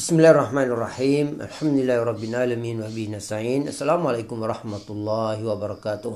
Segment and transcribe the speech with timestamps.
[0.00, 6.12] بسم الله الرحمن الرحيم الحمد لله رب العالمين وبه نستعين السلام عليكم ورحمة الله وبركاته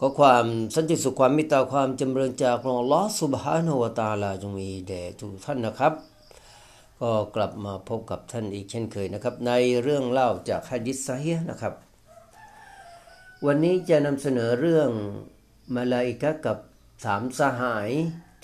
[0.00, 5.92] ก็ความสันติสุขความมิตรความจำเริญจากพระองค์อัลลอฮ์ سبحانه และ تعالى จงมีแด่ทุกท่านนะครับ
[7.00, 9.52] ก็กลับมาพบกับท่านอีกเช่นเคยนะครับ ใน
[9.82, 11.74] เรื่องเล่าจากฮะดิษซะฮีนะครับ
[13.46, 14.88] วันนี้จะนำเสนอเรื่อง
[15.74, 16.58] มาลาอิกะกับ
[17.04, 17.90] สามสหาย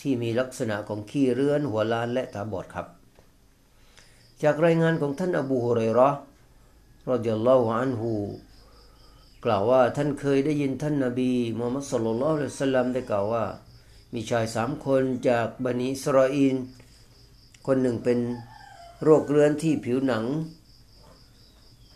[0.01, 2.87] ที่มีลักษณะของขี้เรือนหัวล้านและตาบอดครับ
[4.44, 6.10] จากรายงานของท่านอบูฮุเรรอ
[7.10, 8.12] รอดิยัลลอฮุอันฮู
[9.46, 13.44] กล่าวว่าท่านเคยได้ยินท่านนบีมูฮัมมัดสุลลัลละลัยฮิสลามได้กล่าวว่า
[14.14, 16.56] มีชายสามคนจากบันิสราเอล
[17.68, 18.20] คนหนึ่งเป็น
[19.04, 20.26] โรคเรื้อนที่ผิวหนัง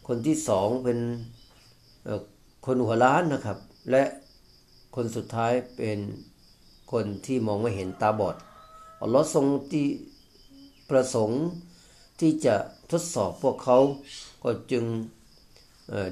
[0.08, 1.00] คนที่สองเป็น
[2.66, 3.58] คนหัวล้านนะครับ
[3.92, 4.04] และ
[4.96, 6.00] คนสุดท้ายเป็น
[6.92, 8.36] คนที่มองไม่เห็นตาบอด
[9.02, 9.88] อัลลอฮ์ทรงที่
[10.90, 11.42] ประสงค์
[12.20, 12.56] ที่จะ
[12.92, 13.78] ทดสอบพวกเขา
[14.44, 14.84] ก็จึง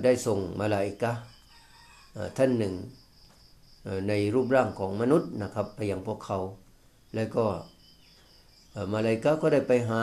[0.03, 1.13] ได้ส่งมาลาอิกะ
[2.38, 2.73] ท่านหนึ่ง
[4.07, 6.39] ในรูปร่างของมนุษย์นะครับไปยังพวกเขา
[7.16, 7.45] แล้วก็
[8.94, 10.02] มาลาอิกะก็ได้ไปหา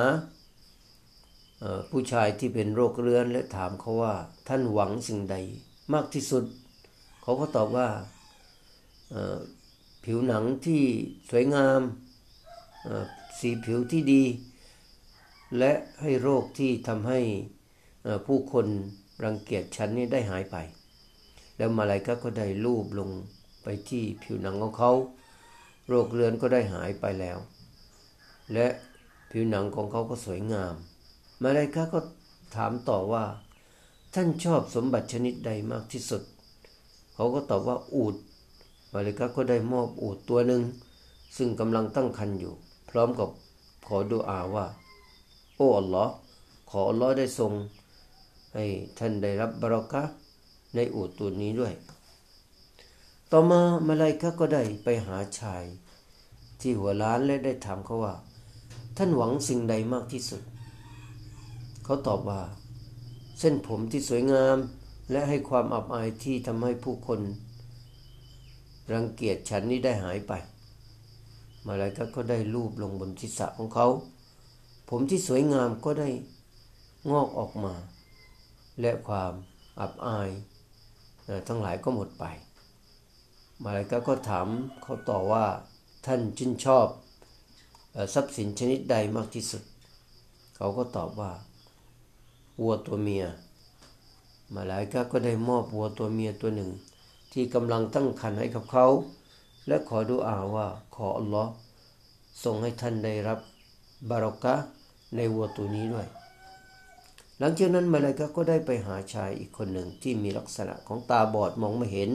[1.91, 4.15] ผู้ชายที่เป็นโรคเรื้อนและถามเขาว่า
[4.48, 5.37] ท่านหวังสิ่งใด
[5.93, 6.45] มากที่สุด
[7.23, 7.89] เขาก็ตอบว่า
[10.05, 10.83] ผิวหนังที่
[11.31, 11.81] สวยงาม
[13.39, 14.23] สีผิวที่ดี
[15.58, 17.20] และให้โรคที่ทำให้
[18.27, 18.67] ผู้คน
[19.25, 20.56] รังเกียจฉันนี่ได้หายไป
[21.56, 23.11] แล้วมาลายกาก็ได้ลูบลง
[23.62, 24.92] ไปที่ผิวหนังของเขา
[25.89, 27.39] โรคเรื้อนก็ได้หายไปแล้ว
[28.53, 28.67] และ
[29.30, 30.75] ผิวหนังของเขาก็สวยงาม
[31.42, 32.00] มาลายกาก็
[32.56, 33.25] ถามต่อว่า
[34.14, 36.23] ท่านชอบสมบัติชนิดใดมากที่สุด
[37.14, 38.14] เขาก็ตอบว่าอูด
[38.92, 40.62] มาเลกาก็ได้มอบอูดตัวหนึ่ง
[41.36, 42.55] ซึ่งกำลังตั้งคันอยู่
[42.91, 43.28] พร้อมกับ
[43.86, 44.67] ขอดุอาว่า
[45.63, 46.13] อ้อัลลอฮ์
[46.71, 47.53] ขออัลลอฮ์ได้ทรง
[48.55, 48.65] ให้
[48.99, 50.03] ท่านได้รับบารอกะ
[50.75, 51.73] ในอูดตัวนี้ด้วย
[53.31, 55.64] ต่อมามาลายกาก็ได้ไปหาชาย
[56.61, 58.14] ที่หัวล้านและได้ถามเขาว่า
[58.97, 60.42] ท่านหวังสิ่งใดมากที่สุด
[61.85, 62.41] เขาตอบว่า
[63.39, 64.57] เส้นผมที่สวยงาม
[65.11, 67.20] และให้ความอับอายที่ทำให้ผู้คน
[68.92, 70.33] รังเกียจฉันนี้ได้หายไป
[71.67, 73.86] มาลายกาก็ได้รูปลงบนทิศะของเขา
[74.89, 76.11] ผมที่สวยงามก็ได้
[77.11, 77.75] งอกออกมา
[78.81, 79.33] และความ
[79.81, 80.31] อับอาย
[81.48, 82.25] ทั้งหลายก็หมดไป
[83.63, 84.48] มาลายกาก็ถาม
[84.83, 85.45] เขาต่อว่า
[86.07, 86.87] ท่านชื่นชอบ
[88.15, 89.63] ทรัพย์สินชนิดใดมากที่สุด
[90.57, 91.33] เขาก็ตอบว่า
[92.61, 93.25] วัวตัวเมีย
[94.55, 96.71] มาลายกาก็ได้มอบวัวตัวเมียตัวหนึ่ง
[97.33, 98.87] ที่กำลังตั้งคันให้กับเขา
[99.67, 101.53] และขอดุอาว่าขออัลลอฮ์
[102.45, 103.39] ทรงให้ท่านได้รับ
[104.08, 104.55] บารอกะ
[105.17, 106.07] ในวัวตัวนี้ด้วย
[107.39, 112.11] หลังจากนั้นมาเลกะก็ได้ไปหาชายอีกคนหนึ่งที่มีลักษณะของตาบอดมองไม่เห็น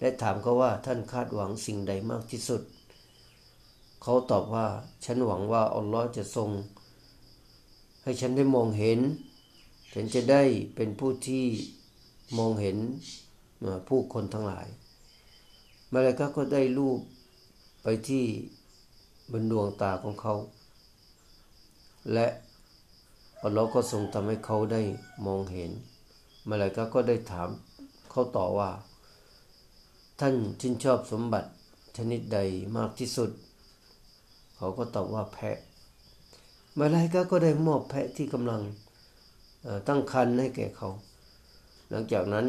[0.00, 2.62] และถามเขาว่าท่านคาดหวังสิ่งใดมากที่สุด
[4.02, 4.66] เขาตอบว่า
[5.04, 6.50] ฉันหวังว่าอัลลอฮ์จะทรง
[8.02, 8.98] ให้ฉันได้มองเห็น
[9.94, 10.42] ฉันจะได้
[10.76, 11.44] เป็นผู้ที่
[12.38, 12.76] มองเห็น
[13.88, 14.66] ผู้คนทั้งหลาย
[15.92, 16.98] มาเลกาก็ได้รูป
[17.82, 18.24] ไปที่
[19.32, 20.34] บนดวงตาของเขา
[22.12, 22.26] และ
[23.42, 24.82] อัลลอฮ์ก็ทรงทำให้เขาได้
[25.26, 25.70] มองเห็น
[26.48, 27.48] มาลายกาก็ได้ถาม
[28.10, 28.70] เขาต่อว่า
[30.20, 31.50] ท่านชื่นชอบสมบัติ
[31.96, 32.38] ชนิดใด
[32.76, 33.30] มากที่สุด
[34.56, 35.56] เขาก็ตอบว่าแพะ
[36.78, 38.62] มาลายกาก็ได้มอบแพะที่กำลัง
[39.88, 40.88] ตั้งครรภ์ให้แก่เขา
[41.90, 42.46] หลังจากนั้น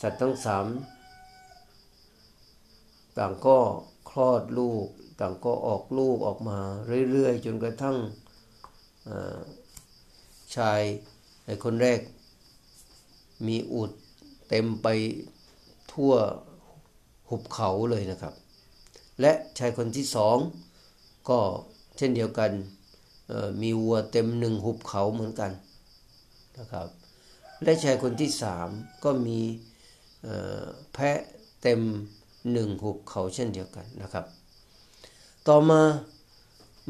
[0.00, 0.66] สัตว์ทั้งสาม
[3.18, 3.58] ต่างก็
[4.10, 4.86] คลอดลูก
[5.20, 6.58] ต่างก็ออกลูกออกมา
[7.10, 7.96] เรื่อยๆ จนกระทั่ง
[10.56, 10.82] ชาย
[11.46, 12.00] ในคนแรก
[13.46, 13.90] มีอุด
[14.48, 14.86] เต็มไป
[15.92, 16.12] ทั่ว
[17.28, 18.34] หุบเขาเลยนะครับ
[19.20, 20.36] และชายคนที่สอง
[21.28, 21.38] ก็
[21.96, 22.50] เช่นเดียวกัน
[23.62, 25.52] มีวัวเต็มหนึ่งหุบเขาเหมือนกัน
[26.58, 26.88] นะครับ
[27.62, 28.68] และชายคนที่สาม
[29.04, 29.40] ก็มี
[30.92, 31.18] แพะ
[31.62, 31.80] เต็ม
[32.52, 34.26] หนึ่งหุบเขาเช่นเดียวกันนะครับ
[35.48, 35.82] ต่อมา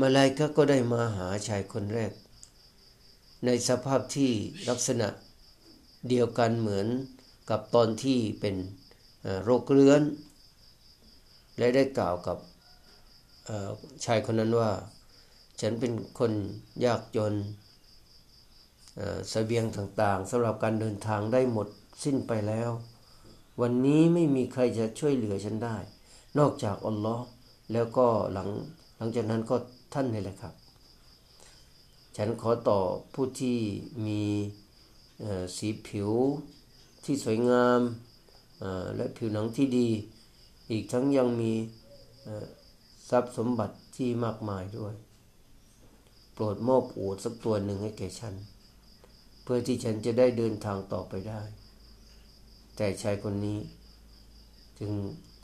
[0.00, 2.12] มาลายกะก็ได้มาหาชายคนแรก
[3.44, 4.31] ในสภาพที่
[4.69, 5.08] ลักษณะ
[6.08, 6.88] เดียวกันเหมือน
[7.50, 8.56] กับตอนที่เป็น
[9.44, 10.02] โรคเรื้อน
[11.58, 12.38] และได้กล่าวกับ
[14.05, 14.70] ชายคนนั้นว่า
[15.61, 16.32] ฉันเป็นคน
[16.85, 17.37] ยากจนส
[19.31, 21.69] เสบียงต่างๆสำหรับการเดินทางได้หมด
[22.05, 22.70] สิ้นไปแล้ว
[23.61, 25.76] วันนี้ไม่มีใครจะช่วยเหลือฉันได้
[26.38, 27.25] นอกจากอัลลอฮ์
[27.73, 28.49] แล้วก็หลัง
[28.97, 29.57] หลังจากนั้นก็
[29.93, 30.55] ท่านนี่แหละครับ
[32.17, 32.79] ฉันขอต่อ
[33.15, 33.59] ผู้ที่
[34.07, 34.23] มี
[35.57, 36.11] สีผิว
[37.05, 37.81] ที่สวยงาม
[38.97, 39.89] และผิวหนังที่ดี
[40.71, 41.53] อีกทั้งยังมี
[43.11, 44.95] ทรัพย์สมบัติที่มากมายด้วย
[46.33, 48.35] โปรดมอบอูดสักตัวหนึ่งให้แก่ฉัน
[49.43, 51.41] เพื่อที่ฉันจะได้เดินทางต่อไปได้
[52.77, 53.59] แต่ชายคนนี้
[54.79, 54.93] จึง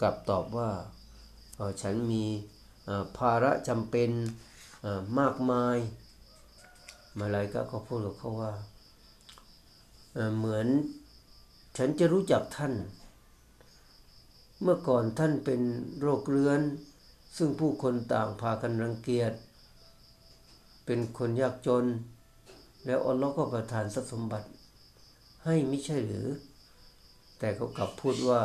[0.01, 0.71] กลับตอบว่า
[1.83, 2.25] ฉันมี
[3.19, 4.11] ภาระจำเป็น
[5.19, 5.77] มากมาย
[7.19, 8.53] มาลายก็เขาพูดกับเขาว่า
[10.37, 10.67] เหมือน
[11.77, 12.75] ฉันจะรู้จักท่าน
[14.63, 15.61] เมื่อก่อนท่านเป็น
[16.01, 16.61] โรคเรื้อน
[17.37, 19.33] ซึ่งผู้คนต่างพากันรังเกียจ
[20.87, 21.85] เป็นคนยากจน
[22.87, 24.49] แล้วอัลลอฮ์ก็ประทานทรัพย์สมบัติ
[25.45, 26.27] ให้ไม่ใช่หรือ
[27.39, 28.43] แต่เขากลับพูดว่า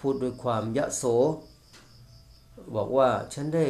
[0.00, 1.04] พูดด้วยความยะโส
[2.76, 3.66] บอกว่าฉันได้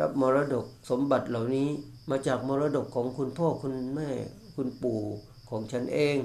[0.00, 1.68] รับมรดกสมบัติเหล่านี้
[2.10, 4.10] มาจากมรดกของคุณพ่อคุณแม่
[4.54, 5.00] คุณปู่
[5.50, 6.16] ของฉันเอง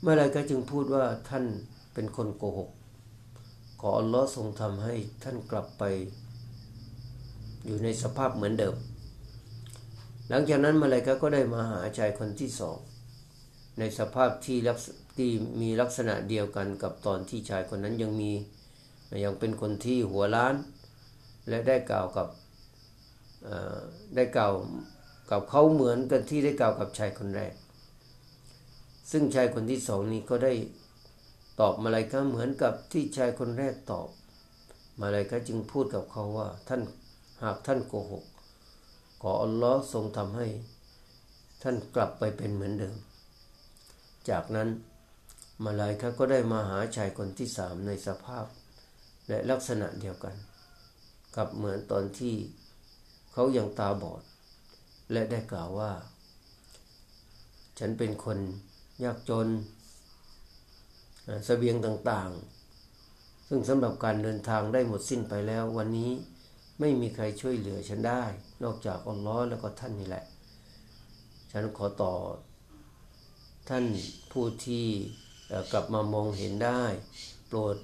[0.00, 1.44] เมื่อไรก็จึงพูดว่าท่าน
[1.94, 2.70] เป็นคนโกหก
[3.80, 5.82] ขออัลลอฮ์ทรงทำให้ท่านกลับไป
[7.66, 8.74] อยู่ในสภาพเหมือนเดิม
[10.28, 12.78] หลังจากนั้นมาเลยก็ได้มาหาชายคนที่สอง
[13.78, 14.58] ในสภาพที่
[15.16, 15.30] ที่
[15.60, 18.32] มีลักษณะเดียวกันกับตอนที่ชายคนนั้นยังมี
[19.24, 20.54] ยังเป็นคนที่หัวล้าน
[21.48, 22.28] และได้กล่าวกับ
[24.16, 24.54] ได้กล่าว
[25.30, 27.54] กับเขาเหมือนกันที่ได้กล่าวกับชายคนแรก
[29.10, 30.52] ซึ่งชายคนที่สองนี้ก็ได้
[31.60, 34.08] ตอบมาลายกาเหมือนกับที่ชายคนแรกตอบ
[35.00, 36.82] มาลายกาจึงพูดกับเขาว่าท่าน
[37.42, 38.24] หากท่านโกหก
[39.22, 40.46] ขออัลลอฮ์ทรงทำให้
[41.62, 42.96] ท่านกลับไปเป็นเหมือนเดิม
[44.30, 44.68] จากนั้น
[45.64, 48.46] มาลายกาก็ได้มาหาชายคนที่สามในสภาพ
[49.28, 50.34] และลักษณะเดียวกัน
[51.36, 52.34] กับเหมือนตอนที่
[53.32, 54.22] เขายังตาบอด
[55.12, 55.92] และได้กล่าวว่า
[57.78, 58.38] ฉันเป็นคน
[59.04, 59.50] ยากจนส
[61.44, 66.10] เสบียงต่างๆ ซึ่งสำหรับการเดินทางได้หมดสิ้นไปแล้ว วันนี้
[66.80, 68.22] ไม่มีใครช่วยเหลือฉันได้
[68.64, 70.24] นอกจากอัลลอฮ์แล้วก็ท่านนี่แหละ
[71.52, 72.14] ฉันขอต่อ
[73.68, 73.84] ท่าน
[74.32, 74.86] ผู้ที่
[75.72, 76.82] กลับมามองเห็นได้
[77.48, 77.76] โปรด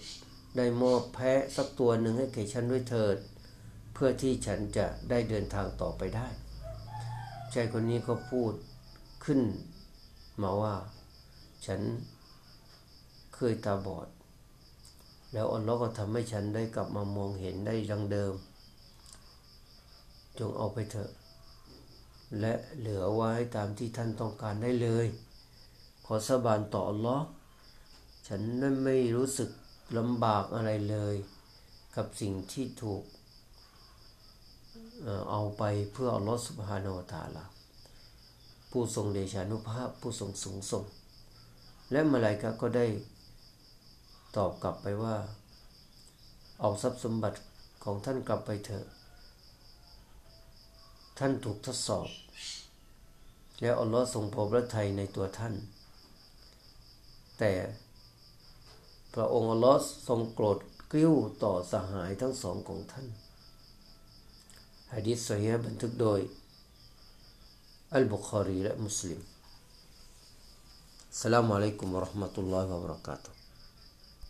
[0.56, 3.16] ได้มอบแพะสักตัวหนึ่งให้แก่ฉันด้วยเถิด
[3.94, 6.28] เพื่อที่ฉันจะได้เดินทางต่อไปได้
[7.54, 8.52] ชายคนนี้ก็พูด
[9.24, 9.40] ขึ้น
[10.42, 10.74] มาว่า
[11.66, 11.80] ฉัน
[13.34, 14.08] เคยตาบอด
[15.32, 18.34] แล้วอัลลอฮ์ก็ทำให้ฉันได้กลับมามองเห็นได้ดังเดิม
[20.38, 21.10] จงเอาไปเถอะ
[22.40, 25.06] และเหลือไว้ตามที่ท่านต้องการได้เลย
[26.06, 27.24] ขอสาบานต่ออัลลอฮ์
[28.26, 29.50] ฉันนั้นไม่รู้สึก
[29.98, 31.14] ลำบากอะไรเลย
[31.96, 33.02] กับสิ่งที่ถูก
[35.30, 35.62] เอาไป
[35.92, 37.44] เพื่ออัลลอฮ์สุบฮานาอัลตาลา
[38.70, 40.84] ผู้ทรงเดชานุภาพผู้ทรงสูงส่ง
[41.90, 42.86] และมาลายกาก็ได้
[44.36, 45.16] ตอบกลับไปว่า
[46.60, 47.38] เอาทรัพย์สมบัติ
[47.84, 48.86] ของท่านกลับไปเถอะ
[51.18, 52.08] ท่านถูกทดสอบ
[53.60, 55.54] แล้วอัลลอฮ์ทรงพอพระทัยในตัวท่าน
[57.38, 57.52] แต่
[59.18, 60.58] พระองค์ลอสทรงโกรธ
[60.92, 63.06] กิ้วต่อสหายทั้งสองของท่าน
[64.92, 66.20] ฮะดิษเฮียบันทึกโดย
[67.92, 69.20] อัลบุคารีและมุสลิม
[71.20, 73.35] สลามุอะลัยกุมวะราะห์มะตุลลอฮิวะบะเราะกาตุ